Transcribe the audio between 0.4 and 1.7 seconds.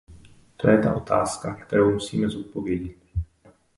To je ta otázka,